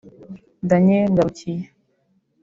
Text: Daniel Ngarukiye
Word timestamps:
Daniel 0.69 1.05
Ngarukiye 1.11 1.63